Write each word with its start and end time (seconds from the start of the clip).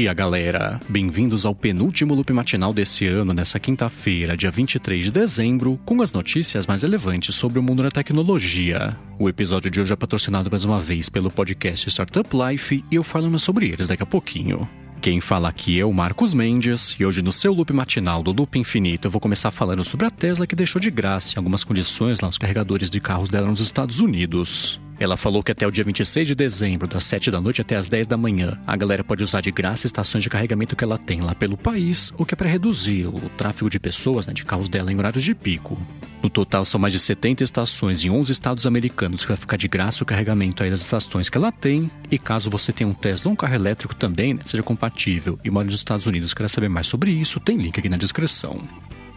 dia, 0.00 0.14
galera! 0.14 0.80
Bem-vindos 0.88 1.44
ao 1.44 1.54
penúltimo 1.54 2.14
loop 2.14 2.32
matinal 2.32 2.72
desse 2.72 3.06
ano, 3.06 3.34
nessa 3.34 3.60
quinta-feira, 3.60 4.34
dia 4.34 4.50
23 4.50 5.04
de 5.04 5.10
dezembro, 5.10 5.78
com 5.84 6.00
as 6.00 6.10
notícias 6.10 6.66
mais 6.66 6.80
relevantes 6.80 7.34
sobre 7.34 7.58
o 7.58 7.62
mundo 7.62 7.82
da 7.82 7.90
tecnologia. 7.90 8.96
O 9.18 9.28
episódio 9.28 9.70
de 9.70 9.78
hoje 9.78 9.92
é 9.92 9.96
patrocinado 9.96 10.50
mais 10.50 10.64
uma 10.64 10.80
vez 10.80 11.10
pelo 11.10 11.30
podcast 11.30 11.86
Startup 11.90 12.26
Life 12.34 12.82
e 12.90 12.94
eu 12.94 13.04
falo 13.04 13.38
sobre 13.38 13.68
eles 13.68 13.88
daqui 13.88 14.02
a 14.02 14.06
pouquinho. 14.06 14.66
Quem 15.02 15.20
fala 15.20 15.50
aqui 15.50 15.78
é 15.78 15.84
o 15.84 15.92
Marcos 15.92 16.32
Mendes 16.32 16.96
e 16.98 17.04
hoje 17.04 17.20
no 17.20 17.32
seu 17.32 17.52
loop 17.52 17.70
matinal 17.70 18.22
do 18.22 18.32
Loop 18.32 18.58
Infinito 18.58 19.06
eu 19.06 19.10
vou 19.10 19.20
começar 19.20 19.50
falando 19.50 19.84
sobre 19.84 20.06
a 20.06 20.10
Tesla 20.10 20.46
que 20.46 20.56
deixou 20.56 20.80
de 20.80 20.90
graça 20.90 21.38
algumas 21.38 21.62
condições 21.62 22.20
lá 22.20 22.30
carregadores 22.38 22.88
de 22.88 23.00
carros 23.00 23.28
dela 23.28 23.48
nos 23.48 23.60
Estados 23.60 24.00
Unidos. 24.00 24.80
Ela 25.00 25.16
falou 25.16 25.42
que 25.42 25.50
até 25.50 25.66
o 25.66 25.70
dia 25.70 25.82
26 25.82 26.26
de 26.26 26.34
dezembro, 26.34 26.86
das 26.86 27.04
7 27.04 27.30
da 27.30 27.40
noite 27.40 27.62
até 27.62 27.74
as 27.74 27.88
10 27.88 28.06
da 28.06 28.18
manhã, 28.18 28.60
a 28.66 28.76
galera 28.76 29.02
pode 29.02 29.24
usar 29.24 29.40
de 29.40 29.50
graça 29.50 29.86
estações 29.86 30.22
de 30.22 30.28
carregamento 30.28 30.76
que 30.76 30.84
ela 30.84 30.98
tem 30.98 31.20
lá 31.22 31.34
pelo 31.34 31.56
país, 31.56 32.12
o 32.18 32.26
que 32.26 32.34
é 32.34 32.36
para 32.36 32.50
reduzir 32.50 33.06
o 33.06 33.30
tráfego 33.30 33.70
de 33.70 33.80
pessoas, 33.80 34.26
né, 34.26 34.34
de 34.34 34.44
carros 34.44 34.68
dela 34.68 34.92
em 34.92 34.98
horários 34.98 35.24
de 35.24 35.34
pico. 35.34 35.80
No 36.22 36.28
total, 36.28 36.66
são 36.66 36.78
mais 36.78 36.92
de 36.92 36.98
70 36.98 37.42
estações 37.42 38.04
em 38.04 38.10
11 38.10 38.30
estados 38.30 38.66
americanos 38.66 39.22
que 39.22 39.28
vai 39.28 39.38
ficar 39.38 39.56
de 39.56 39.68
graça 39.68 40.02
o 40.02 40.06
carregamento 40.06 40.62
aí 40.62 40.68
das 40.68 40.82
estações 40.82 41.30
que 41.30 41.38
ela 41.38 41.50
tem. 41.50 41.90
E 42.10 42.18
caso 42.18 42.50
você 42.50 42.70
tenha 42.70 42.90
um 42.90 42.92
Tesla 42.92 43.30
ou 43.30 43.32
um 43.32 43.36
carro 43.36 43.54
elétrico 43.54 43.94
também, 43.94 44.34
né, 44.34 44.42
seja 44.44 44.62
compatível 44.62 45.38
e 45.42 45.48
mora 45.48 45.64
nos 45.64 45.76
Estados 45.76 46.04
Unidos 46.04 46.34
queira 46.34 46.46
saber 46.46 46.68
mais 46.68 46.86
sobre 46.86 47.10
isso, 47.10 47.40
tem 47.40 47.56
link 47.56 47.78
aqui 47.78 47.88
na 47.88 47.96
descrição. 47.96 48.60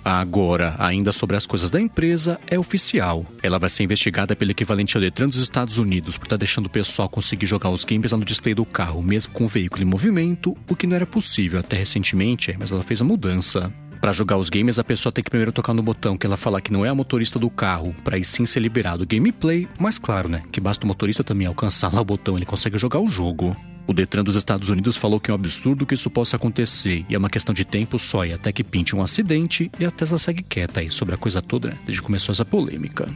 Agora, 0.04 0.76
ainda 0.80 1.14
sobre 1.14 1.38
as 1.38 1.46
coisas 1.46 1.72
da 1.72 1.80
empresa, 1.80 2.40
é 2.48 2.60
oficial. 2.60 3.26
Ela 3.42 3.58
vai 3.58 3.70
ser 3.70 3.84
investigada 3.84 4.36
pelo 4.36 4.52
equivalente 4.52 4.98
ao 4.98 5.02
Detran 5.02 5.30
dos 5.30 5.38
Estados 5.38 5.78
Unidos 5.78 6.18
por 6.18 6.26
estar 6.26 6.36
tá 6.36 6.40
deixando 6.40 6.66
o 6.66 6.70
pessoal 6.70 7.08
conseguir 7.08 7.46
jogar 7.46 7.70
os 7.70 7.86
games 7.86 8.12
lá 8.12 8.18
no 8.18 8.26
display 8.26 8.54
do 8.54 8.66
carro, 8.66 9.02
mesmo 9.02 9.32
com 9.32 9.46
o 9.46 9.48
veículo 9.48 9.82
em 9.82 9.86
movimento, 9.86 10.58
o 10.70 10.76
que 10.76 10.86
não 10.86 10.96
era 10.96 11.06
possível 11.06 11.60
até 11.60 11.78
recentemente, 11.78 12.56
mas 12.60 12.72
ela 12.72 12.84
fez 12.84 13.00
a 13.02 13.06
mudança. 13.06 13.74
Para 14.02 14.12
jogar 14.12 14.38
os 14.38 14.50
games, 14.50 14.78
a 14.78 14.84
pessoa 14.84 15.14
tem 15.14 15.24
que 15.24 15.30
primeiro 15.30 15.54
tocar 15.54 15.74
no 15.74 15.82
botão 15.82 16.18
que 16.18 16.26
ela 16.28 16.36
fala 16.36 16.60
que 16.60 16.74
não 16.74 16.86
é 16.86 16.90
a 16.90 16.96
motorista 16.96 17.40
do 17.40 17.50
carro, 17.50 17.96
para 18.04 18.18
aí 18.18 18.26
sim 18.26 18.46
ser 18.46 18.60
liberado 18.60 19.04
o 19.04 19.08
gameplay, 19.08 19.66
mas 19.80 19.98
claro, 19.98 20.28
né, 20.28 20.44
que 20.52 20.60
basta 20.60 20.84
o 20.84 20.88
motorista 20.88 21.24
também 21.24 21.48
alcançar 21.48 21.94
lá 21.94 22.02
o 22.02 22.06
botão, 22.06 22.36
ele 22.36 22.46
consegue 22.46 22.78
jogar 22.78 23.00
o 23.00 23.08
jogo. 23.08 23.56
O 23.86 23.94
Detran 23.94 24.24
dos 24.24 24.36
Estados 24.36 24.70
Unidos 24.70 24.96
falou 24.96 25.20
que 25.20 25.30
é 25.30 25.34
um 25.34 25.36
absurdo 25.36 25.86
que 25.86 25.94
isso 25.94 26.10
possa 26.10 26.38
acontecer 26.38 27.06
e 27.10 27.16
é 27.16 27.18
uma 27.18 27.30
questão 27.30 27.54
de 27.54 27.66
tempo 27.66 28.00
só 28.00 28.26
e 28.26 28.32
até 28.32 28.52
que 28.52 28.64
pinte 28.64 28.96
um 28.96 29.02
acidente 29.02 29.70
e 29.78 29.86
a 29.86 29.92
Tesla 29.92 30.18
segue 30.18 30.42
quieta 30.42 30.80
aí 30.80 30.90
sobre 30.90 31.14
a 31.16 31.18
coisa 31.18 31.42
toda 31.42 31.70
né, 31.70 31.78
desde 31.86 32.02
que 32.02 32.06
começou 32.06 32.32
essa 32.32 32.46
polêmica. 32.46 33.10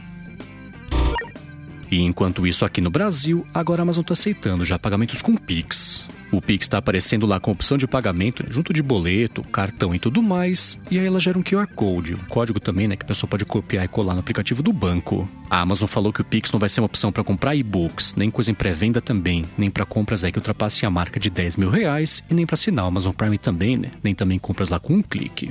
E 1.90 2.02
enquanto 2.02 2.46
isso 2.46 2.66
aqui 2.66 2.82
no 2.82 2.90
Brasil, 2.90 3.46
agora 3.52 3.80
a 3.80 3.84
Amazon 3.84 4.02
está 4.02 4.12
aceitando 4.12 4.64
já 4.64 4.78
pagamentos 4.78 5.22
com 5.22 5.34
Pix. 5.36 6.06
O 6.30 6.42
Pix 6.42 6.66
está 6.66 6.78
aparecendo 6.78 7.26
lá 7.26 7.40
com 7.40 7.50
opção 7.50 7.78
de 7.78 7.86
pagamento, 7.86 8.44
junto 8.50 8.72
de 8.72 8.82
boleto, 8.82 9.42
cartão 9.44 9.94
e 9.94 9.98
tudo 9.98 10.22
mais. 10.22 10.78
E 10.90 10.98
aí 10.98 11.06
ela 11.06 11.18
gera 11.18 11.38
um 11.38 11.42
QR 11.42 11.66
Code, 11.74 12.14
um 12.14 12.28
código 12.28 12.60
também, 12.60 12.86
né, 12.86 12.96
que 12.96 13.04
a 13.04 13.08
pessoa 13.08 13.28
pode 13.28 13.44
copiar 13.44 13.84
e 13.84 13.88
colar 13.88 14.14
no 14.14 14.20
aplicativo 14.20 14.62
do 14.62 14.72
banco. 14.72 15.28
A 15.48 15.60
Amazon 15.60 15.88
falou 15.88 16.12
que 16.12 16.20
o 16.20 16.24
Pix 16.24 16.52
não 16.52 16.60
vai 16.60 16.68
ser 16.68 16.80
uma 16.80 16.86
opção 16.86 17.10
para 17.10 17.24
comprar 17.24 17.54
e-books, 17.54 18.14
nem 18.14 18.30
coisa 18.30 18.50
em 18.50 18.54
pré-venda 18.54 19.00
também, 19.00 19.44
nem 19.56 19.70
para 19.70 19.86
compras 19.86 20.22
aí 20.22 20.30
que 20.30 20.38
ultrapassem 20.38 20.86
a 20.86 20.90
marca 20.90 21.18
de 21.18 21.30
10 21.30 21.56
mil 21.56 21.70
reais 21.70 22.22
e 22.30 22.34
nem 22.34 22.44
para 22.44 22.54
assinar 22.54 22.84
o 22.84 22.88
Amazon 22.88 23.12
Prime 23.12 23.38
também, 23.38 23.76
né, 23.76 23.90
nem 24.02 24.14
também 24.14 24.38
compras 24.38 24.68
lá 24.68 24.78
com 24.78 24.94
um 24.94 25.02
clique. 25.02 25.50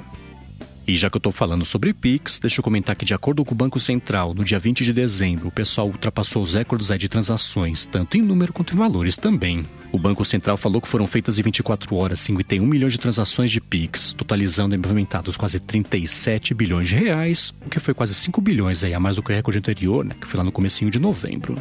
E 0.88 0.96
já 0.96 1.10
que 1.10 1.18
eu 1.18 1.20
estou 1.20 1.34
falando 1.34 1.66
sobre 1.66 1.94
Pix, 1.94 2.40
deixa 2.40 2.62
eu 2.62 2.64
comentar 2.64 2.96
que, 2.96 3.04
de 3.04 3.14
acordo 3.14 3.44
com 3.44 3.54
o 3.54 3.58
Banco 3.58 3.78
Central, 3.78 4.34
no 4.34 4.42
dia 4.42 4.58
20 4.58 4.86
de 4.86 4.94
dezembro, 4.94 5.50
o 5.50 5.52
pessoal 5.52 5.88
ultrapassou 5.88 6.42
os 6.42 6.54
recordes 6.54 6.88
de 6.98 7.10
transações, 7.10 7.86
tanto 7.86 8.16
em 8.16 8.22
número 8.22 8.54
quanto 8.54 8.74
em 8.74 8.78
valores 8.78 9.18
também. 9.18 9.66
O 9.92 10.00
Banco 10.00 10.24
Central 10.24 10.56
falou 10.56 10.80
que 10.80 10.88
foram 10.88 11.06
feitas 11.06 11.38
em 11.38 11.42
24 11.42 11.94
horas 11.94 12.22
51 12.22 12.66
milhões 12.66 12.94
de 12.94 13.00
transações 13.00 13.52
de 13.52 13.60
Pix, 13.60 14.14
totalizando 14.14 14.78
movimentados 14.78 15.36
quase 15.36 15.60
37 15.60 16.54
bilhões 16.54 16.88
de 16.88 16.96
reais, 16.96 17.54
o 17.66 17.70
que 17.70 17.82
foi 17.82 17.94
quase 17.94 18.16
5 18.16 18.40
bilhões 18.40 18.82
aí, 18.82 18.94
a 18.94 19.00
mais 19.00 19.18
do 19.18 19.24
que 19.24 19.34
o 19.34 19.36
recorde 19.36 19.60
anterior, 19.60 20.06
né, 20.06 20.16
que 20.20 20.26
foi 20.26 20.38
lá 20.38 20.44
no 20.46 20.54
comecinho 20.54 20.90
de 20.90 21.00
novembro. 21.00 21.58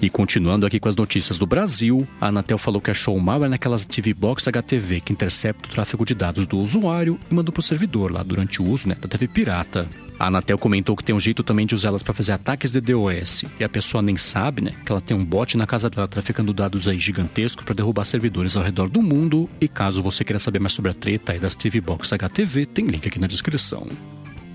E 0.00 0.10
continuando 0.10 0.66
aqui 0.66 0.78
com 0.78 0.88
as 0.88 0.96
notícias 0.96 1.38
do 1.38 1.46
Brasil, 1.46 2.06
a 2.20 2.28
Anatel 2.28 2.58
falou 2.58 2.80
que 2.80 2.90
achou 2.90 3.16
um 3.16 3.20
malware 3.20 3.48
naquelas 3.48 3.84
TV 3.84 4.12
Box 4.12 4.46
HTV 4.46 5.00
que 5.00 5.12
intercepta 5.12 5.68
o 5.68 5.70
tráfego 5.70 6.04
de 6.04 6.14
dados 6.14 6.46
do 6.46 6.58
usuário 6.58 7.18
e 7.30 7.34
mandou 7.34 7.52
para 7.52 7.60
o 7.60 7.62
servidor 7.62 8.12
lá 8.12 8.22
durante 8.22 8.60
o 8.60 8.68
uso 8.68 8.88
né, 8.88 8.96
da 9.00 9.08
TV 9.08 9.26
pirata. 9.26 9.88
A 10.18 10.28
Anatel 10.28 10.56
comentou 10.58 10.96
que 10.96 11.04
tem 11.04 11.14
um 11.14 11.20
jeito 11.20 11.42
também 11.42 11.66
de 11.66 11.74
usá-las 11.74 12.02
para 12.02 12.14
fazer 12.14 12.32
ataques 12.32 12.72
de 12.72 12.80
DOS 12.80 13.44
e 13.60 13.64
a 13.64 13.68
pessoa 13.68 14.02
nem 14.02 14.16
sabe, 14.16 14.62
né, 14.62 14.74
que 14.84 14.90
ela 14.90 15.00
tem 15.00 15.16
um 15.16 15.24
bot 15.24 15.56
na 15.56 15.66
casa 15.66 15.88
dela 15.90 16.08
traficando 16.08 16.52
dados 16.52 16.88
aí 16.88 16.98
gigantescos 16.98 17.64
para 17.64 17.74
derrubar 17.74 18.04
servidores 18.04 18.56
ao 18.56 18.62
redor 18.62 18.88
do 18.88 19.02
mundo. 19.02 19.48
E 19.60 19.68
caso 19.68 20.02
você 20.02 20.24
queira 20.24 20.38
saber 20.38 20.58
mais 20.58 20.72
sobre 20.72 20.90
a 20.90 20.94
treta 20.94 21.32
aí 21.32 21.38
das 21.38 21.54
TV 21.54 21.80
Box 21.80 22.12
HTV, 22.12 22.66
tem 22.66 22.86
link 22.86 23.06
aqui 23.06 23.18
na 23.18 23.26
descrição. 23.26 23.86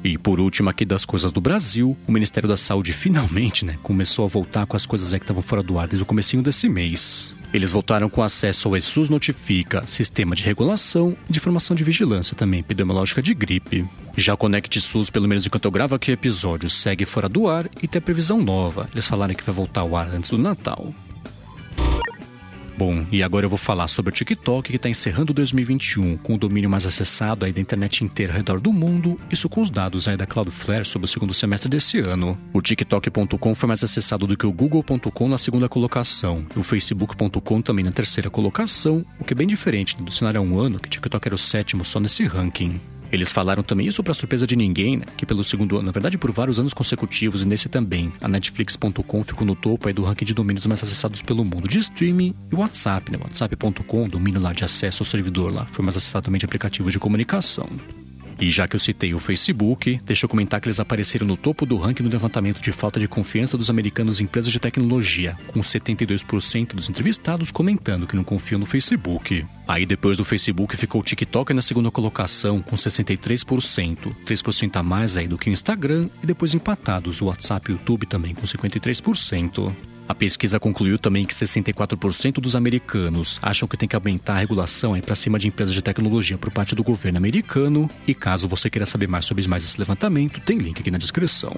E 0.03 0.17
por 0.17 0.39
último, 0.39 0.69
aqui 0.69 0.84
das 0.84 1.06
coisas 1.06 1.31
do 1.31 1.39
Brasil, 1.39 1.95
o 2.07 2.12
Ministério 2.12 2.50
da 2.50 2.57
Saúde 2.57 2.91
finalmente 2.91 3.63
né, 3.66 3.78
começou 3.84 4.25
a 4.25 4.28
voltar 4.28 4.66
com 4.66 4.75
as 4.75 4.85
coisas 4.85 5.12
que 5.12 5.17
estavam 5.17 5.44
fora 5.44 5.62
do 5.62 5.78
ar 5.78 5.88
desde 5.88 6.03
o 6.03 6.07
comecinho 6.07 6.41
desse 6.41 6.67
mês. 6.67 7.35
Eles 7.53 7.72
voltaram 7.72 8.09
com 8.09 8.23
acesso 8.23 8.69
ao 8.69 8.78
ESUS 8.78 9.09
Notifica, 9.09 9.85
sistema 9.85 10.35
de 10.35 10.44
regulação 10.44 11.16
e 11.29 11.34
de 11.34 11.38
informação 11.38 11.75
de 11.75 11.84
vigilância 11.84 12.35
também 12.35 12.61
epidemiológica 12.61 13.22
de 13.22 13.34
gripe. 13.34 13.85
Já 14.16 14.34
o 14.34 14.38
Connect 14.38 14.79
SUS, 14.79 15.09
pelo 15.09 15.28
menos 15.28 15.45
enquanto 15.45 15.66
eu 15.66 15.72
gravo 15.72 15.95
aqui 15.95 16.11
o 16.11 16.13
episódio, 16.13 16.69
segue 16.69 17.06
fora 17.06 17.28
do 17.28 17.47
ar 17.50 17.69
e 17.84 17.88
tem 17.88 18.00
a 18.00 18.01
previsão 18.01 18.40
nova. 18.40 18.88
Eles 18.94 19.07
falaram 19.07 19.35
que 19.35 19.44
vai 19.44 19.53
voltar 19.53 19.81
ao 19.81 19.95
ar 19.95 20.09
antes 20.09 20.31
do 20.31 20.38
Natal. 20.38 20.94
Bom, 22.81 23.06
e 23.12 23.22
agora 23.22 23.46
eu 23.46 23.50
vou 23.50 23.59
falar 23.59 23.88
sobre 23.88 24.09
o 24.09 24.12
TikTok 24.12 24.72
que 24.72 24.75
está 24.75 24.90
encerrando 24.90 25.36
2021 25.36 26.18
com 26.18 26.34
o 26.34 26.38
domínio 26.38 26.68
mais 26.68 26.84
acessado 26.88 27.46
aí 27.46 27.53
da 27.53 27.62
internet 27.62 28.03
inteira 28.03 28.34
ao 28.34 28.38
redor 28.38 28.59
do 28.59 28.74
mundo, 28.74 29.19
isso 29.30 29.47
com 29.47 29.62
os 29.62 29.69
dados 29.69 30.08
aí 30.08 30.18
da 30.18 30.25
Cloudflare 30.25 30.84
sobre 30.84 31.06
o 31.06 31.08
segundo 31.08 31.31
semestre 31.31 31.70
desse 31.70 32.00
ano. 32.00 32.36
O 32.52 32.59
TikTok.com 32.59 33.53
foi 33.53 33.68
mais 33.68 33.84
acessado 33.84 34.25
do 34.25 34.36
que 34.36 34.47
o 34.47 34.52
Google.com 34.52 35.28
na 35.28 35.38
segunda 35.38 35.70
colocação, 35.70 36.44
e 36.56 36.58
o 36.58 36.64
Facebook.com 36.64 37.62
também 37.62 37.86
na 37.86 37.91
terceira 37.91 38.31
colocação, 38.31 39.06
o 39.20 39.24
que 39.24 39.34
é 39.34 39.38
bem 39.38 39.46
diferente 39.46 39.96
do 39.96 40.12
cenário 40.12 40.40
há 40.40 40.44
um 40.44 40.58
ano, 40.58 40.80
que 40.80 40.88
o 40.88 40.91
TikTok 40.91 41.28
era 41.28 41.36
o 41.36 41.38
sétimo 41.38 41.86
só 41.86 42.00
nesse 42.00 42.25
ranking. 42.25 42.81
Eles 43.11 43.31
falaram 43.31 43.63
também 43.63 43.88
isso 43.88 44.03
para 44.03 44.13
surpresa 44.13 44.47
de 44.47 44.55
ninguém, 44.55 44.97
né? 44.97 45.05
Que 45.17 45.25
pelo 45.25 45.44
segundo 45.44 45.75
ano, 45.75 45.85
na 45.85 45.91
verdade 45.91 46.17
por 46.17 46.31
vários 46.31 46.59
anos 46.59 46.73
consecutivos 46.73 47.41
e 47.41 47.45
nesse 47.45 47.67
também, 47.67 48.11
a 48.22 48.27
Netflix.com 48.27 49.23
ficou 49.23 49.45
no 49.45 49.55
topo 49.55 49.88
aí 49.88 49.94
do 49.94 50.03
ranking 50.03 50.25
de 50.25 50.33
domínios 50.33 50.66
mais 50.66 50.81
acessados 50.81 51.22
pelo 51.22 51.44
mundo 51.44 51.67
de 51.67 51.79
streaming 51.79 52.33
e 52.51 52.55
WhatsApp, 52.55 53.11
né? 53.11 53.17
WhatsApp.com, 53.22 54.07
domínio 54.07 54.39
lá 54.39 54.53
de 54.53 54.63
acesso 54.63 55.03
ao 55.03 55.05
servidor 55.05 55.53
lá, 55.53 55.66
foi 55.66 55.83
mais 55.83 55.97
acessado 55.97 56.25
também 56.25 56.39
de 56.39 56.45
aplicativos 56.45 56.94
de 56.94 56.99
comunicação. 56.99 57.69
E 58.41 58.50
já 58.50 58.68
que 58.68 58.75
eu 58.75 58.79
citei 58.79 59.13
o 59.13 59.19
Facebook, 59.19 60.02
deixa 60.03 60.25
eu 60.25 60.29
comentar 60.29 60.59
que 60.59 60.68
eles 60.68 60.79
apareceram 60.79 61.28
no 61.28 61.38
topo 61.38 61.63
do 61.63 61.78
ranking 61.78 62.02
do 62.02 62.09
levantamento 62.09 62.59
de 62.59 62.72
falta 62.72 63.00
de 63.00 63.07
confiança 63.07 63.56
dos 63.56 63.69
americanos 63.69 64.19
em 64.19 64.24
empresas 64.24 64.52
de 64.52 64.59
tecnologia, 64.59 65.38
com 65.46 65.59
72% 65.59 66.74
dos 66.74 66.90
entrevistados 66.90 67.52
comentando 67.52 68.07
que 68.07 68.16
não 68.16 68.24
confiam 68.24 68.57
no 68.57 68.66
Facebook. 68.66 69.46
Aí 69.68 69.85
depois 69.85 70.18
do 70.18 70.25
Facebook 70.25 70.75
ficou 70.75 71.02
o 71.02 71.03
TikTok 71.03 71.53
na 71.53 71.62
segunda 71.62 71.91
colocação, 71.91 72.63
com 72.63 72.75
63%, 72.75 74.12
3% 74.25 74.75
a 74.75 74.81
mais 74.81 75.18
aí 75.18 75.28
do 75.28 75.38
que 75.38 75.50
o 75.50 75.53
Instagram, 75.53 76.09
e 76.23 76.25
depois 76.25 76.56
empatados 76.56 77.22
o 77.22 77.25
WhatsApp 77.25 77.69
e 77.69 77.73
o 77.73 77.78
YouTube 77.78 78.08
também 78.08 78.34
com 78.34 78.47
53%. 78.47 79.72
A 80.11 80.13
pesquisa 80.13 80.59
concluiu 80.59 80.99
também 80.99 81.23
que 81.23 81.33
64% 81.33 82.41
dos 82.41 82.53
americanos 82.53 83.39
acham 83.41 83.66
que 83.66 83.77
tem 83.77 83.88
que 83.88 83.95
aumentar 83.95 84.33
a 84.33 84.39
regulação 84.39 84.99
para 84.99 85.16
cima 85.16 85.39
de 85.39 85.47
empresas 85.47 85.73
de 85.73 85.81
tecnologia 85.81 86.38
por 86.38 86.51
parte 86.51 86.75
do 86.75 86.83
governo 86.83 87.17
americano. 87.17 87.89
E 88.05 88.13
caso 88.13 88.45
você 88.45 88.69
queira 88.69 88.85
saber 88.85 89.07
mais 89.07 89.23
sobre 89.23 89.47
mais 89.47 89.63
esse 89.63 89.79
levantamento, 89.79 90.41
tem 90.41 90.57
link 90.57 90.81
aqui 90.81 90.91
na 90.91 90.97
descrição. 90.97 91.55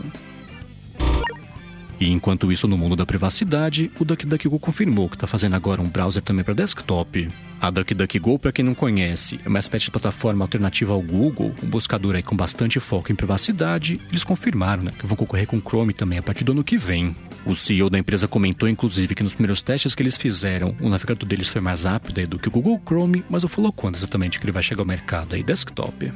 E 1.99 2.11
enquanto 2.11 2.51
isso, 2.51 2.67
no 2.67 2.77
mundo 2.77 2.95
da 2.95 3.05
privacidade, 3.05 3.91
o 3.99 4.05
DuckDuckGo 4.05 4.59
confirmou 4.59 5.09
que 5.09 5.15
está 5.15 5.27
fazendo 5.27 5.55
agora 5.55 5.81
um 5.81 5.87
browser 5.87 6.21
também 6.21 6.43
para 6.43 6.53
desktop. 6.53 7.29
A 7.61 7.69
DuckDuckGo, 7.69 8.37
para 8.39 8.51
quem 8.51 8.65
não 8.65 8.75
conhece, 8.75 9.39
é 9.45 9.47
uma 9.47 9.59
espécie 9.59 9.85
de 9.85 9.91
plataforma 9.91 10.43
alternativa 10.43 10.91
ao 10.91 11.01
Google, 11.01 11.53
um 11.63 11.67
buscador 11.67 12.15
aí 12.15 12.21
com 12.21 12.35
bastante 12.35 12.79
foco 12.79 13.11
em 13.11 13.15
privacidade. 13.15 14.01
Eles 14.09 14.23
confirmaram 14.23 14.83
né, 14.83 14.91
que 14.91 15.05
vão 15.05 15.15
concorrer 15.15 15.47
com 15.47 15.57
o 15.57 15.61
Chrome 15.61 15.93
também 15.93 16.19
a 16.19 16.23
partir 16.23 16.43
do 16.43 16.51
ano 16.51 16.63
que 16.63 16.77
vem. 16.77 17.15
O 17.45 17.55
CEO 17.55 17.89
da 17.89 17.97
empresa 17.97 18.27
comentou, 18.27 18.67
inclusive, 18.67 19.15
que 19.15 19.23
nos 19.23 19.35
primeiros 19.35 19.61
testes 19.61 19.95
que 19.95 20.03
eles 20.03 20.17
fizeram, 20.17 20.75
o 20.81 20.89
navegador 20.89 21.27
deles 21.27 21.47
foi 21.47 21.61
mais 21.61 21.85
rápido 21.85 22.27
do 22.27 22.39
que 22.39 22.49
o 22.49 22.51
Google 22.51 22.81
Chrome, 22.85 23.23
mas 23.29 23.43
não 23.43 23.49
falou 23.49 23.71
quando 23.71 23.95
exatamente 23.95 24.39
que 24.39 24.45
ele 24.45 24.51
vai 24.51 24.63
chegar 24.63 24.81
ao 24.81 24.87
mercado 24.87 25.35
aí 25.35 25.41
desktop. 25.41 26.11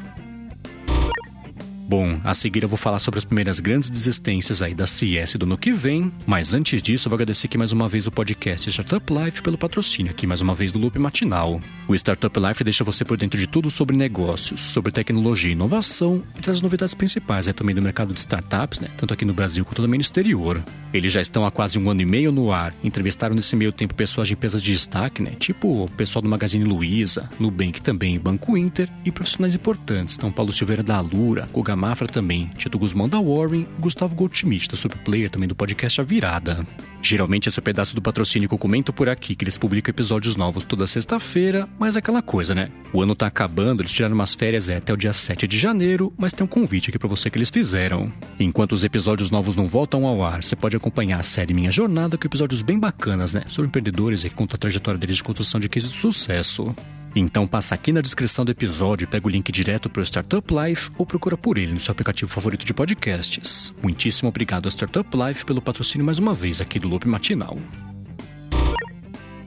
Bom, 1.87 2.19
a 2.21 2.33
seguir 2.33 2.63
eu 2.63 2.67
vou 2.67 2.77
falar 2.77 2.99
sobre 2.99 3.17
as 3.17 3.23
primeiras 3.23 3.61
grandes 3.61 3.89
desistências 3.89 4.61
aí 4.61 4.75
da 4.75 4.85
CS 4.85 5.35
do 5.35 5.45
ano 5.45 5.57
que 5.57 5.71
vem, 5.71 6.11
mas 6.25 6.53
antes 6.53 6.83
disso 6.83 7.07
eu 7.07 7.09
vou 7.09 7.15
agradecer 7.15 7.47
aqui 7.47 7.57
mais 7.57 7.71
uma 7.71 7.87
vez 7.87 8.05
o 8.05 8.11
podcast 8.11 8.69
Startup 8.69 9.13
Life 9.13 9.41
pelo 9.41 9.57
patrocínio 9.57 10.11
aqui 10.11 10.27
mais 10.27 10.41
uma 10.41 10.53
vez 10.53 10.73
do 10.73 10.79
Loop 10.79 10.99
Matinal. 10.99 11.61
O 11.87 11.95
Startup 11.95 12.37
Life 12.37 12.61
deixa 12.61 12.83
você 12.83 13.05
por 13.05 13.15
dentro 13.15 13.39
de 13.39 13.47
tudo 13.47 13.69
sobre 13.69 13.95
negócios, 13.95 14.59
sobre 14.59 14.91
tecnologia 14.91 15.49
e 15.49 15.53
inovação 15.53 16.21
e 16.37 16.41
traz 16.41 16.59
novidades 16.59 16.93
principais 16.93 17.47
aí 17.47 17.53
também 17.53 17.73
do 17.73 17.81
mercado 17.81 18.13
de 18.13 18.19
startups, 18.19 18.81
né, 18.81 18.89
tanto 18.97 19.13
aqui 19.13 19.23
no 19.23 19.33
Brasil 19.33 19.63
quanto 19.63 19.81
também 19.81 19.97
no 19.97 20.01
exterior. 20.01 20.61
Eles 20.93 21.13
já 21.13 21.21
estão 21.21 21.45
há 21.45 21.51
quase 21.51 21.79
um 21.79 21.89
ano 21.89 22.01
e 22.01 22.05
meio 22.05 22.33
no 22.33 22.51
ar, 22.51 22.73
entrevistaram 22.83 23.33
nesse 23.33 23.55
meio 23.55 23.71
tempo 23.71 23.95
pessoas 23.95 24.27
de 24.27 24.33
empresas 24.33 24.61
de 24.61 24.73
destaque, 24.73 25.23
né, 25.23 25.31
tipo 25.39 25.85
o 25.85 25.91
pessoal 25.91 26.21
do 26.21 26.27
Magazine 26.27 26.65
Luiza, 26.65 27.29
Nubank 27.39 27.81
também, 27.81 28.19
Banco 28.19 28.57
Inter 28.57 28.89
e 29.05 29.11
profissionais 29.11 29.55
importantes, 29.55 30.17
então 30.17 30.33
Paulo 30.33 30.51
Silveira 30.51 30.83
da 30.83 30.97
Alura, 30.97 31.47
Guga 31.53 31.76
Mafra 31.77 32.07
também, 32.07 32.51
Tito 32.57 32.77
Guzmão 32.77 33.07
da 33.07 33.19
Warren 33.19 33.65
Gustavo 33.79 34.15
Goldschmidt, 34.15 34.67
da 34.67 34.75
Superplayer, 34.75 35.29
também 35.29 35.47
do 35.47 35.55
podcast 35.55 36.01
A 36.01 36.03
Virada. 36.03 36.67
Geralmente 37.01 37.47
esse 37.47 37.59
é 37.59 37.61
o 37.61 37.63
pedaço 37.63 37.95
do 37.95 38.01
patrocínio 38.01 38.49
que 38.49 38.53
eu 38.53 38.59
comento 38.59 38.91
por 38.91 39.07
aqui, 39.07 39.35
que 39.35 39.45
eles 39.45 39.57
publicam 39.57 39.91
episódios 39.91 40.35
novos 40.35 40.65
toda 40.65 40.87
sexta-feira, 40.87 41.69
mas 41.79 41.95
é 41.95 41.99
aquela 41.99 42.21
coisa, 42.21 42.53
né? 42.55 42.69
O 42.91 43.01
ano 43.01 43.15
tá 43.15 43.27
acabando, 43.27 43.81
eles 43.81 43.91
tiraram 43.91 44.15
umas 44.15 44.33
férias 44.33 44.69
é, 44.69 44.77
até 44.77 44.91
o 44.91 44.97
dia 44.97 45.13
7 45.13 45.47
de 45.47 45.57
janeiro, 45.57 46.11
mas 46.17 46.33
tem 46.33 46.43
um 46.43 46.47
convite 46.47 46.89
aqui 46.89 46.99
para 46.99 47.07
você 47.07 47.29
que 47.29 47.37
eles 47.37 47.49
fizeram. 47.49 48.11
Enquanto 48.39 48.73
os 48.73 48.83
episódios 48.83 49.31
novos 49.31 49.55
não 49.55 49.67
voltam 49.67 50.05
ao 50.05 50.23
ar, 50.23 50.43
você 50.43 50.55
pode 50.55 50.75
acompanhar 50.75 51.19
a 51.19 51.23
série 51.23 51.53
Minha 51.53 51.71
Jornada 51.71 52.17
com 52.17 52.25
episódios 52.25 52.61
bem 52.61 52.79
bacanas, 52.79 53.33
né? 53.33 53.43
Sobre 53.47 53.67
empreendedores 53.67 54.23
e 54.23 54.29
conta 54.29 54.55
a 54.55 54.59
trajetória 54.59 54.99
deles 54.99 55.17
de 55.17 55.23
construção 55.23 55.59
de 55.59 55.69
case 55.69 55.87
de 55.87 55.95
sucesso. 55.95 56.75
Então 57.19 57.47
passa 57.47 57.73
aqui 57.73 57.91
na 57.91 57.99
descrição 57.99 58.45
do 58.45 58.51
episódio, 58.51 59.07
pega 59.07 59.25
o 59.25 59.29
link 59.29 59.51
direto 59.51 59.89
para 59.89 60.01
o 60.01 60.05
Startup 60.05 60.47
Life 60.53 60.91
ou 60.99 61.05
procura 61.05 61.35
por 61.35 61.57
ele 61.57 61.73
no 61.73 61.79
seu 61.79 61.91
aplicativo 61.91 62.29
favorito 62.29 62.63
de 62.63 62.75
podcasts. 62.75 63.73
Muitíssimo 63.81 64.29
obrigado 64.29 64.67
a 64.67 64.69
Startup 64.69 65.09
Life 65.17 65.43
pelo 65.43 65.59
patrocínio 65.59 66.05
mais 66.05 66.19
uma 66.19 66.33
vez 66.33 66.61
aqui 66.61 66.77
do 66.77 66.87
Loop 66.87 67.07
Matinal. 67.07 67.57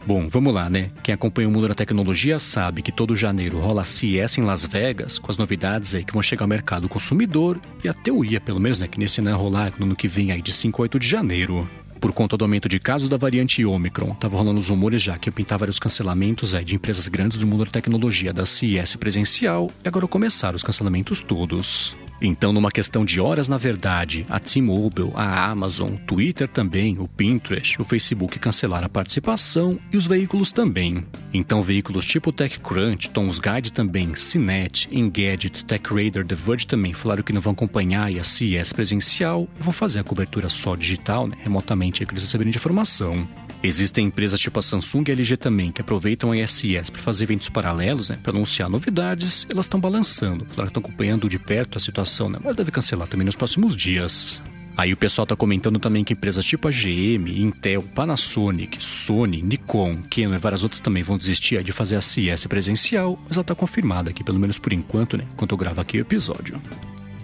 Bom, 0.04 0.28
vamos 0.28 0.52
lá, 0.52 0.68
né? 0.68 0.90
Quem 1.04 1.14
acompanha 1.14 1.46
o 1.46 1.52
mundo 1.52 1.68
da 1.68 1.74
tecnologia 1.74 2.40
sabe 2.40 2.82
que 2.82 2.90
todo 2.90 3.14
janeiro 3.14 3.60
rola 3.60 3.82
a 3.82 3.84
CES 3.84 4.38
em 4.38 4.42
Las 4.42 4.64
Vegas, 4.64 5.20
com 5.20 5.30
as 5.30 5.38
novidades 5.38 5.94
aí 5.94 6.04
que 6.04 6.12
vão 6.12 6.22
chegar 6.22 6.42
ao 6.42 6.48
mercado 6.48 6.88
consumidor 6.88 7.60
e 7.84 7.88
a 7.88 7.94
teoria, 7.94 8.40
pelo 8.40 8.58
menos, 8.58 8.80
né, 8.80 8.88
que 8.88 8.98
nesse 8.98 9.20
ano 9.20 9.36
rolar 9.36 9.72
no 9.78 9.86
ano 9.86 9.94
que 9.94 10.08
vem 10.08 10.32
aí 10.32 10.42
de 10.42 10.52
5 10.52 10.82
a 10.82 10.82
8 10.82 10.98
de 10.98 11.06
janeiro 11.06 11.68
por 12.00 12.12
conta 12.12 12.36
do 12.36 12.44
aumento 12.44 12.68
de 12.68 12.80
casos 12.80 13.08
da 13.08 13.16
variante 13.16 13.64
Omicron. 13.64 14.14
Tava 14.14 14.36
rolando 14.36 14.58
os 14.58 14.68
rumores 14.68 15.02
já 15.02 15.18
que 15.18 15.28
eu 15.28 15.32
pintar 15.32 15.58
vários 15.58 15.78
cancelamentos 15.78 16.54
aí 16.54 16.64
de 16.64 16.74
empresas 16.74 17.06
grandes 17.06 17.38
do 17.38 17.46
mundo 17.46 17.64
da 17.64 17.70
tecnologia 17.70 18.32
da 18.32 18.46
CIS 18.46 18.96
presencial 18.96 19.70
e 19.84 19.88
agora 19.88 20.08
começaram 20.08 20.56
os 20.56 20.62
cancelamentos 20.62 21.20
todos. 21.20 21.94
Então, 22.20 22.52
numa 22.52 22.70
questão 22.70 23.04
de 23.04 23.20
horas, 23.20 23.48
na 23.48 23.56
verdade, 23.56 24.26
a 24.28 24.38
T-Mobile, 24.38 25.12
a 25.14 25.50
Amazon, 25.50 25.94
o 25.94 25.98
Twitter 25.98 26.46
também, 26.46 26.98
o 26.98 27.08
Pinterest, 27.08 27.80
o 27.80 27.84
Facebook 27.84 28.38
cancelaram 28.38 28.86
a 28.86 28.90
participação 28.90 29.78
e 29.90 29.96
os 29.96 30.06
veículos 30.06 30.52
também. 30.52 31.04
Então, 31.32 31.62
veículos 31.62 32.04
tipo 32.04 32.30
TechCrunch, 32.32 33.08
Tom's 33.10 33.38
Guide 33.38 33.72
também, 33.72 34.14
Cinet, 34.14 34.88
Engadget, 34.92 35.64
TechRadar, 35.64 36.26
The 36.26 36.34
Verge 36.34 36.66
também 36.66 36.92
falaram 36.92 37.22
que 37.22 37.32
não 37.32 37.40
vão 37.40 37.52
acompanhar 37.52 38.10
a 38.10 38.24
CES 38.24 38.72
presencial 38.72 39.48
e 39.58 39.62
vão 39.62 39.72
fazer 39.72 40.00
a 40.00 40.04
cobertura 40.04 40.48
só 40.48 40.76
digital, 40.76 41.26
né, 41.26 41.36
remotamente, 41.40 42.02
aí 42.02 42.06
que 42.06 42.12
eles 42.12 42.24
receberem 42.24 42.50
de 42.50 42.58
informação. 42.58 43.26
Existem 43.62 44.06
empresas 44.06 44.40
tipo 44.40 44.58
a 44.58 44.62
Samsung 44.62 45.04
e 45.08 45.10
a 45.10 45.14
LG 45.14 45.36
também 45.36 45.70
que 45.70 45.82
aproveitam 45.82 46.32
a 46.32 46.36
ISS 46.36 46.88
para 46.88 47.02
fazer 47.02 47.24
eventos 47.24 47.50
paralelos, 47.50 48.08
né, 48.08 48.18
para 48.22 48.32
anunciar 48.32 48.70
novidades. 48.70 49.46
Elas 49.50 49.66
estão 49.66 49.78
balançando, 49.78 50.46
claro 50.46 50.70
que 50.70 50.78
estão 50.78 50.80
acompanhando 50.80 51.28
de 51.28 51.38
perto 51.38 51.76
a 51.76 51.80
situação, 51.80 52.30
né, 52.30 52.38
mas 52.42 52.56
deve 52.56 52.70
cancelar 52.70 53.06
também 53.06 53.26
nos 53.26 53.36
próximos 53.36 53.76
dias. 53.76 54.42
Aí 54.76 54.94
o 54.94 54.96
pessoal 54.96 55.24
está 55.24 55.36
comentando 55.36 55.78
também 55.78 56.02
que 56.02 56.14
empresas 56.14 56.42
tipo 56.42 56.66
a 56.66 56.70
GM, 56.70 57.28
Intel, 57.38 57.82
Panasonic, 57.82 58.82
Sony, 58.82 59.42
Nikon, 59.42 60.04
Canon 60.10 60.34
e 60.34 60.38
várias 60.38 60.62
outras 60.62 60.80
também 60.80 61.02
vão 61.02 61.18
desistir 61.18 61.62
de 61.62 61.70
fazer 61.70 61.96
a 61.96 62.00
CES 62.00 62.46
presencial, 62.46 63.18
mas 63.26 63.36
ela 63.36 63.42
está 63.42 63.54
confirmada 63.54 64.08
aqui, 64.08 64.24
pelo 64.24 64.38
menos 64.38 64.56
por 64.56 64.72
enquanto, 64.72 65.18
né, 65.18 65.26
enquanto 65.34 65.52
eu 65.52 65.58
gravo 65.58 65.82
aqui 65.82 65.98
o 65.98 66.00
episódio. 66.00 66.58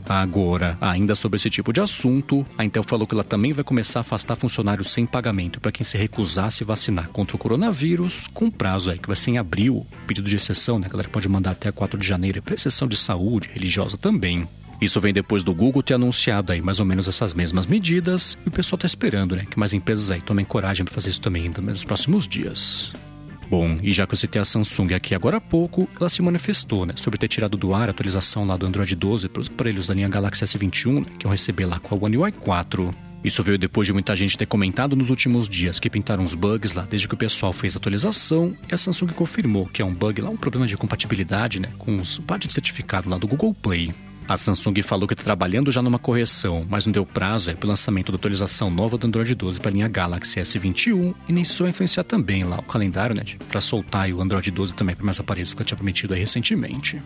Agora, 0.08 0.78
ainda 0.80 1.14
sobre 1.14 1.36
esse 1.36 1.50
tipo 1.50 1.72
de 1.72 1.80
assunto, 1.80 2.46
a 2.56 2.64
Intel 2.64 2.82
falou 2.82 3.06
que 3.06 3.14
ela 3.14 3.24
também 3.24 3.52
vai 3.52 3.64
começar 3.64 4.00
a 4.00 4.02
afastar 4.02 4.36
funcionários 4.36 4.90
sem 4.90 5.04
pagamento 5.04 5.60
para 5.60 5.72
quem 5.72 5.84
se 5.84 5.98
recusar 5.98 6.46
a 6.46 6.50
se 6.50 6.62
vacinar 6.62 7.08
contra 7.08 7.34
o 7.34 7.38
coronavírus, 7.38 8.28
com 8.32 8.50
prazo 8.50 8.90
aí 8.90 8.98
que 8.98 9.08
vai 9.08 9.16
ser 9.16 9.32
em 9.32 9.38
abril. 9.38 9.84
Pedido 10.06 10.28
de 10.28 10.36
exceção, 10.36 10.78
né? 10.78 10.86
A 10.86 10.90
galera 10.90 11.08
pode 11.08 11.28
mandar 11.28 11.50
até 11.50 11.72
4 11.72 11.98
de 11.98 12.06
janeiro, 12.06 12.40
para 12.40 12.54
exceção 12.54 12.86
de 12.86 12.96
saúde, 12.96 13.50
religiosa 13.52 13.98
também. 13.98 14.46
Isso 14.80 15.00
vem 15.00 15.12
depois 15.12 15.42
do 15.42 15.54
Google 15.54 15.82
ter 15.82 15.94
anunciado 15.94 16.52
aí 16.52 16.60
mais 16.60 16.78
ou 16.78 16.86
menos 16.86 17.08
essas 17.08 17.32
mesmas 17.34 17.66
medidas 17.66 18.38
e 18.44 18.48
o 18.48 18.52
pessoal 18.52 18.76
está 18.76 18.86
esperando, 18.86 19.34
né, 19.34 19.46
que 19.50 19.58
mais 19.58 19.72
empresas 19.72 20.10
aí 20.10 20.20
tomem 20.20 20.44
coragem 20.44 20.84
para 20.84 20.94
fazer 20.94 21.10
isso 21.10 21.20
também 21.20 21.44
ainda 21.44 21.62
nos 21.62 21.84
próximos 21.84 22.28
dias. 22.28 22.92
Bom, 23.48 23.78
e 23.82 23.92
já 23.92 24.06
que 24.06 24.14
eu 24.14 24.18
citei 24.18 24.42
a 24.42 24.44
Samsung 24.44 24.94
aqui 24.94 25.14
agora 25.14 25.36
há 25.36 25.40
pouco, 25.40 25.88
ela 25.98 26.08
se 26.08 26.20
manifestou, 26.20 26.84
né, 26.84 26.94
sobre 26.96 27.18
ter 27.18 27.28
tirado 27.28 27.56
do 27.56 27.74
ar 27.74 27.88
a 27.88 27.92
atualização 27.92 28.44
lá 28.44 28.56
do 28.56 28.66
Android 28.66 28.94
12 28.94 29.28
para 29.28 29.40
os 29.40 29.48
aparelhos 29.48 29.86
da 29.86 29.94
linha 29.94 30.08
Galaxy 30.08 30.44
S21, 30.44 31.00
né, 31.00 31.06
que 31.18 31.24
vão 31.24 31.30
receber 31.30 31.64
lá 31.64 31.78
com 31.78 31.94
a 31.94 32.04
One 32.04 32.16
UI 32.18 32.32
4. 32.32 32.92
Isso 33.22 33.42
veio 33.42 33.58
depois 33.58 33.86
de 33.86 33.92
muita 33.92 34.14
gente 34.14 34.36
ter 34.36 34.46
comentado 34.46 34.94
nos 34.94 35.10
últimos 35.10 35.48
dias 35.48 35.80
que 35.80 35.90
pintaram 35.90 36.22
uns 36.22 36.34
bugs 36.34 36.74
lá 36.74 36.86
desde 36.88 37.08
que 37.08 37.14
o 37.14 37.16
pessoal 37.16 37.52
fez 37.52 37.74
a 37.74 37.78
atualização 37.78 38.56
e 38.68 38.74
a 38.74 38.78
Samsung 38.78 39.08
confirmou 39.08 39.66
que 39.66 39.80
é 39.80 39.84
um 39.84 39.94
bug 39.94 40.20
lá, 40.20 40.30
um 40.30 40.36
problema 40.36 40.66
de 40.66 40.76
compatibilidade, 40.76 41.60
né, 41.60 41.70
com 41.78 41.96
os 41.96 42.18
parte 42.18 42.48
de 42.48 42.52
certificado 42.52 43.08
lá 43.08 43.16
do 43.16 43.26
Google 43.26 43.54
Play. 43.54 43.92
A 44.28 44.36
Samsung 44.36 44.82
falou 44.82 45.06
que 45.06 45.14
está 45.14 45.22
trabalhando 45.22 45.70
já 45.70 45.80
numa 45.80 46.00
correção, 46.00 46.66
mas 46.68 46.84
não 46.84 46.92
deu 46.92 47.06
prazo 47.06 47.48
é, 47.48 47.54
para 47.54 47.66
o 47.66 47.68
lançamento 47.68 48.10
da 48.10 48.16
atualização 48.16 48.68
nova 48.68 48.98
do 48.98 49.06
Android 49.06 49.32
12 49.32 49.60
para 49.60 49.70
a 49.70 49.72
linha 49.72 49.86
Galaxy 49.86 50.40
S21 50.40 51.14
e 51.28 51.32
nem 51.32 51.44
vai 51.60 51.70
influenciar 51.70 52.02
também 52.02 52.42
lá 52.42 52.58
o 52.58 52.62
calendário, 52.62 53.14
né, 53.14 53.22
para 53.48 53.60
soltar 53.60 54.10
o 54.10 54.20
Android 54.20 54.50
12 54.50 54.74
também 54.74 54.96
para 54.96 55.04
mais 55.04 55.20
aparelhos 55.20 55.54
que 55.54 55.58
ela 55.60 55.64
tinha 55.64 55.76
prometido 55.76 56.12
aí 56.12 56.20
recentemente. 56.20 57.00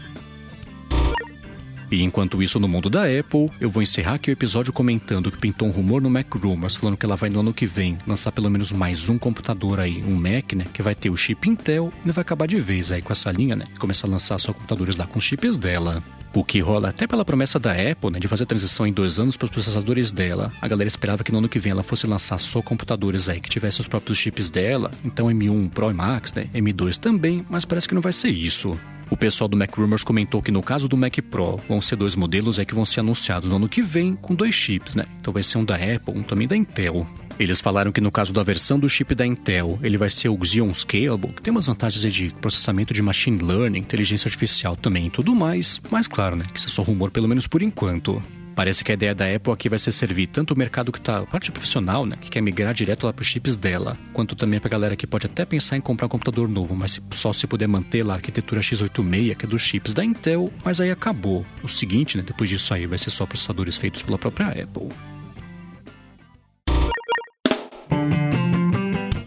E 1.90 2.02
enquanto 2.02 2.42
isso, 2.42 2.58
no 2.60 2.68
mundo 2.68 2.88
da 2.88 3.02
Apple, 3.02 3.50
eu 3.60 3.68
vou 3.68 3.82
encerrar 3.82 4.14
aqui 4.14 4.30
o 4.30 4.32
episódio 4.32 4.72
comentando 4.72 5.30
que 5.30 5.38
pintou 5.38 5.66
um 5.68 5.72
rumor 5.72 6.00
no 6.00 6.08
Mac 6.08 6.32
Rumors 6.32 6.76
falando 6.76 6.96
que 6.96 7.04
ela 7.04 7.16
vai 7.16 7.28
no 7.28 7.40
ano 7.40 7.52
que 7.52 7.66
vem 7.66 7.98
lançar 8.06 8.30
pelo 8.32 8.48
menos 8.48 8.72
mais 8.72 9.08
um 9.10 9.18
computador 9.18 9.80
aí, 9.80 10.02
um 10.04 10.16
Mac, 10.16 10.54
né, 10.54 10.64
que 10.72 10.82
vai 10.82 10.94
ter 10.94 11.10
o 11.10 11.16
chip 11.16 11.50
Intel 11.50 11.92
e 12.06 12.12
vai 12.12 12.22
acabar 12.22 12.46
de 12.46 12.60
vez 12.60 12.92
aí 12.92 13.02
com 13.02 13.12
essa 13.12 13.30
linha, 13.30 13.56
né, 13.56 13.66
começar 13.78 14.06
a 14.06 14.10
lançar 14.10 14.38
só 14.38 14.54
computadores 14.54 14.96
lá 14.96 15.06
com 15.06 15.20
chips 15.20 15.58
dela. 15.58 16.02
O 16.32 16.44
que 16.44 16.60
rola 16.60 16.90
até 16.90 17.06
pela 17.08 17.24
promessa 17.24 17.58
da 17.58 17.72
Apple, 17.72 18.10
né, 18.10 18.20
de 18.20 18.28
fazer 18.28 18.44
a 18.44 18.46
transição 18.46 18.86
em 18.86 18.92
dois 18.92 19.18
anos 19.18 19.36
para 19.36 19.46
os 19.46 19.50
processadores 19.50 20.12
dela. 20.12 20.52
A 20.60 20.68
galera 20.68 20.86
esperava 20.86 21.24
que 21.24 21.32
no 21.32 21.38
ano 21.38 21.48
que 21.48 21.58
vem 21.58 21.72
ela 21.72 21.82
fosse 21.82 22.06
lançar 22.06 22.38
só 22.38 22.62
computadores 22.62 23.28
aí 23.28 23.40
que 23.40 23.50
tivessem 23.50 23.80
os 23.80 23.88
próprios 23.88 24.16
chips 24.16 24.48
dela, 24.48 24.90
então 25.04 25.26
M1 25.26 25.70
Pro 25.70 25.90
e 25.90 25.94
Max, 25.94 26.32
né, 26.32 26.48
M2 26.54 26.98
também, 26.98 27.44
mas 27.50 27.64
parece 27.64 27.88
que 27.88 27.94
não 27.94 28.02
vai 28.02 28.12
ser 28.12 28.30
isso. 28.30 28.78
O 29.10 29.16
pessoal 29.16 29.48
do 29.48 29.56
Mac 29.56 29.74
Rumors 29.74 30.04
comentou 30.04 30.40
que 30.40 30.52
no 30.52 30.62
caso 30.62 30.88
do 30.88 30.96
Mac 30.96 31.16
Pro 31.28 31.56
vão 31.68 31.80
ser 31.80 31.96
dois 31.96 32.14
modelos 32.14 32.60
aí 32.60 32.64
que 32.64 32.76
vão 32.76 32.86
ser 32.86 33.00
anunciados 33.00 33.50
no 33.50 33.56
ano 33.56 33.68
que 33.68 33.82
vem 33.82 34.14
com 34.14 34.32
dois 34.36 34.54
chips, 34.54 34.94
né? 34.94 35.04
Então 35.20 35.32
vai 35.32 35.42
ser 35.42 35.58
um 35.58 35.64
da 35.64 35.74
Apple, 35.74 36.16
um 36.16 36.22
também 36.22 36.46
da 36.46 36.56
Intel. 36.56 37.04
Eles 37.40 37.58
falaram 37.58 37.90
que 37.90 38.02
no 38.02 38.12
caso 38.12 38.34
da 38.34 38.42
versão 38.42 38.78
do 38.78 38.86
chip 38.86 39.14
da 39.14 39.26
Intel, 39.26 39.78
ele 39.82 39.96
vai 39.96 40.10
ser 40.10 40.28
o 40.28 40.44
Xeon 40.44 40.74
Scalable, 40.74 41.32
que 41.32 41.40
tem 41.40 41.50
umas 41.50 41.64
vantagens 41.64 42.12
de 42.12 42.34
processamento 42.38 42.92
de 42.92 43.00
machine 43.00 43.42
learning, 43.42 43.78
inteligência 43.78 44.28
artificial 44.28 44.76
também 44.76 45.06
e 45.06 45.10
tudo 45.10 45.34
mais, 45.34 45.80
mas 45.90 46.06
claro, 46.06 46.36
né, 46.36 46.44
que 46.52 46.58
isso 46.58 46.68
é 46.68 46.70
só 46.70 46.82
rumor 46.82 47.10
pelo 47.10 47.26
menos 47.26 47.46
por 47.46 47.62
enquanto. 47.62 48.22
Parece 48.54 48.84
que 48.84 48.92
a 48.92 48.94
ideia 48.94 49.14
da 49.14 49.24
Apple 49.34 49.54
aqui 49.54 49.70
vai 49.70 49.78
ser 49.78 49.90
servir 49.90 50.26
tanto 50.26 50.52
o 50.52 50.58
mercado 50.58 50.92
que 50.92 50.98
está, 50.98 51.22
parte 51.22 51.50
profissional, 51.50 52.04
né, 52.04 52.18
que 52.20 52.28
quer 52.28 52.42
migrar 52.42 52.74
direto 52.74 53.06
lá 53.06 53.12
para 53.14 53.22
os 53.22 53.28
chips 53.28 53.56
dela, 53.56 53.96
quanto 54.12 54.36
também 54.36 54.60
para 54.60 54.68
a 54.68 54.70
galera 54.70 54.94
que 54.94 55.06
pode 55.06 55.24
até 55.24 55.46
pensar 55.46 55.78
em 55.78 55.80
comprar 55.80 56.08
um 56.08 56.10
computador 56.10 56.46
novo, 56.46 56.76
mas 56.76 57.00
só 57.10 57.32
se 57.32 57.46
puder 57.46 57.66
manter 57.66 58.02
lá 58.02 58.12
a 58.12 58.16
arquitetura 58.16 58.60
x86, 58.60 59.34
que 59.34 59.46
é 59.46 59.48
dos 59.48 59.62
chips 59.62 59.94
da 59.94 60.04
Intel, 60.04 60.52
mas 60.62 60.78
aí 60.78 60.90
acabou. 60.90 61.46
O 61.62 61.68
seguinte, 61.68 62.18
né, 62.18 62.22
depois 62.22 62.50
disso 62.50 62.74
aí 62.74 62.84
vai 62.84 62.98
ser 62.98 63.08
só 63.08 63.24
processadores 63.24 63.78
feitos 63.78 64.02
pela 64.02 64.18
própria 64.18 64.48
Apple. 64.48 64.90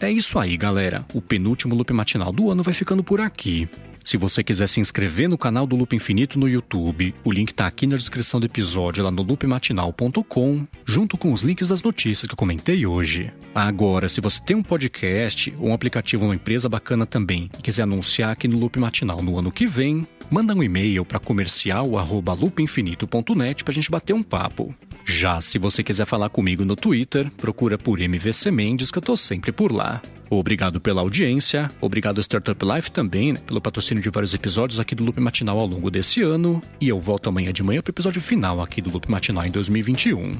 É 0.04 0.12
isso 0.12 0.38
aí, 0.38 0.58
galera. 0.58 1.06
O 1.14 1.22
penúltimo 1.22 1.74
loop 1.74 1.94
matinal 1.94 2.34
do 2.34 2.52
ano 2.52 2.62
vai 2.62 2.74
ficando 2.74 3.02
por 3.02 3.22
aqui. 3.22 3.70
Se 4.04 4.18
você 4.18 4.44
quiser 4.44 4.68
se 4.68 4.82
inscrever 4.82 5.30
no 5.30 5.38
canal 5.38 5.66
do 5.66 5.78
Loop 5.78 5.96
Infinito 5.96 6.38
no 6.38 6.50
YouTube, 6.50 7.16
o 7.24 7.32
link 7.32 7.52
está 7.52 7.68
aqui 7.68 7.88
na 7.88 7.96
descrição 7.96 8.38
do 8.38 8.46
episódio 8.46 9.02
lá 9.02 9.10
no 9.10 9.24
loopmatinal.com, 9.24 10.68
junto 10.86 11.18
com 11.18 11.32
os 11.32 11.42
links 11.42 11.70
das 11.70 11.82
notícias 11.82 12.28
que 12.28 12.34
eu 12.34 12.38
comentei 12.38 12.86
hoje. 12.86 13.32
Agora, 13.56 14.10
se 14.10 14.20
você 14.20 14.42
tem 14.42 14.58
um 14.58 14.64
podcast 14.64 15.54
ou 15.58 15.70
um 15.70 15.74
aplicativo, 15.74 16.26
uma 16.26 16.36
empresa 16.36 16.68
bacana 16.68 17.06
também, 17.06 17.50
e 17.58 17.62
quiser 17.62 17.84
anunciar 17.84 18.32
aqui 18.32 18.46
no 18.46 18.58
Loop 18.58 18.78
Matinal 18.78 19.22
no 19.22 19.40
ano 19.40 19.54
que 19.54 19.66
vem, 19.66 20.06
manda 20.30 20.54
um 20.54 20.62
e-mail 20.62 21.06
para 21.06 21.18
comercial@loopinfinito.net 21.18 23.64
para 23.64 23.72
a 23.72 23.76
gente 23.76 23.90
bater 23.90 24.12
um 24.12 24.22
papo. 24.22 24.76
Já 25.06 25.42
se 25.42 25.60
você 25.60 25.84
quiser 25.84 26.06
falar 26.06 26.30
comigo 26.30 26.64
no 26.64 26.76
Twitter, 26.76 27.30
procura 27.38 27.78
por 27.78 28.00
MVC 28.00 28.52
Mendes 28.52 28.92
que 28.92 28.98
eu 28.98 29.02
tô 29.02 29.16
sempre 29.16 29.52
por 29.52 29.72
lá. 29.72 30.02
Obrigado 30.30 30.80
pela 30.80 31.02
audiência, 31.02 31.70
obrigado 31.80 32.22
Startup 32.22 32.66
Life 32.66 32.92
também, 32.92 33.34
né, 33.34 33.40
pelo 33.46 33.62
patrocínio 33.62 34.02
de 34.02 34.10
vários 34.10 34.34
episódios 34.34 34.80
aqui 34.80 34.96
do 34.96 35.04
Loop 35.04 35.20
Matinal 35.20 35.60
ao 35.60 35.68
longo 35.68 35.92
desse 35.92 36.22
ano. 36.22 36.62
E 36.82 36.90
eu 36.90 37.00
volto 37.00 37.30
amanhã 37.30 37.54
de 37.54 37.62
manhã 37.62 37.82
pro 37.82 37.92
episódio 37.92 38.22
final 38.22 38.62
aqui 38.62 38.82
do 38.82 38.92
Loop 38.92 39.10
Matinal 39.10 39.46
em 39.46 39.52
2021. 39.52 40.34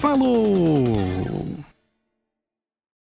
Falou! 0.00 1.75